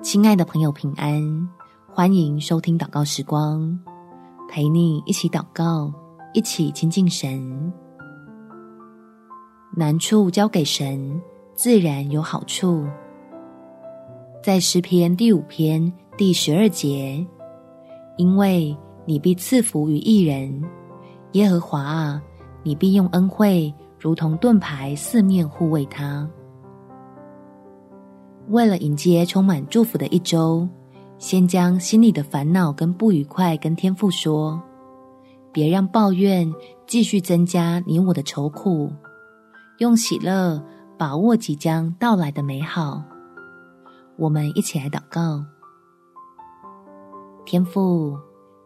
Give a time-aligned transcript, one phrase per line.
[0.00, 1.48] 亲爱的朋友，平安！
[1.92, 3.76] 欢迎收听祷告时光，
[4.48, 5.92] 陪你一起祷告，
[6.32, 7.72] 一起亲近神。
[9.76, 11.20] 难处交给神，
[11.52, 12.86] 自然有好处。
[14.40, 17.26] 在诗篇第五篇第十二节，
[18.16, 18.74] 因为
[19.04, 20.62] 你必赐福于一人，
[21.32, 22.22] 耶和华啊，
[22.62, 26.28] 你必用恩惠如同盾牌四面护卫他。
[28.48, 30.66] 为了迎接充满祝福的一周，
[31.18, 34.60] 先将心里的烦恼跟不愉快跟天父说，
[35.52, 36.50] 别让抱怨
[36.86, 38.90] 继续增加你我的愁苦，
[39.78, 40.62] 用喜乐
[40.96, 43.02] 把握即将到来的美好。
[44.16, 45.44] 我们一起来祷告。
[47.44, 48.16] 天父，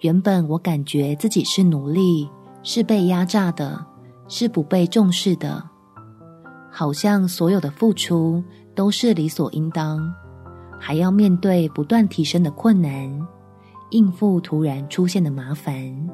[0.00, 2.28] 原本我感觉自己是奴隶，
[2.64, 3.84] 是被压榨的，
[4.26, 5.62] 是不被重视的，
[6.68, 8.42] 好像所有的付出。
[8.78, 10.14] 都是理所应当，
[10.78, 13.26] 还要面对不断提升的困难，
[13.90, 16.08] 应付突然出现的麻烦。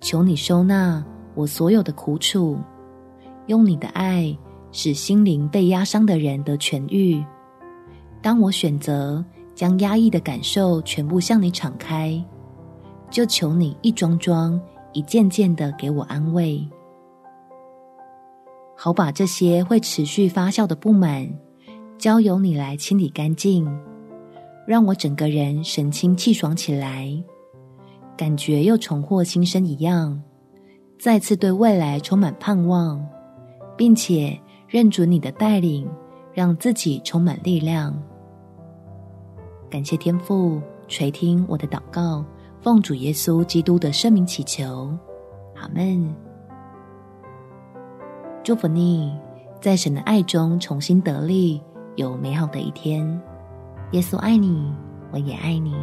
[0.00, 2.58] 求你收纳我所有的苦楚，
[3.46, 4.34] 用你的爱
[4.72, 7.22] 使心灵被压伤的人得痊愈。
[8.22, 9.22] 当我选择
[9.54, 12.18] 将压抑的感受全部向你敞开，
[13.10, 14.58] 就求你一桩桩、
[14.94, 16.66] 一件件的给我安慰。
[18.82, 21.30] 好把这些会持续发酵的不满，
[21.98, 23.70] 交由你来清理干净，
[24.66, 27.12] 让我整个人神清气爽起来，
[28.16, 30.18] 感觉又重获新生一样，
[30.98, 33.06] 再次对未来充满盼望，
[33.76, 35.86] 并且认准你的带领，
[36.32, 37.94] 让自己充满力量。
[39.68, 42.24] 感谢天父垂听我的祷告，
[42.62, 44.90] 奉主耶稣基督的圣名祈求，
[45.56, 46.29] 阿门。
[48.42, 49.14] 祝福你，
[49.60, 51.60] 在神的爱中重新得力，
[51.96, 53.20] 有美好的一天。
[53.92, 54.72] 耶稣爱你，
[55.12, 55.74] 我也爱你。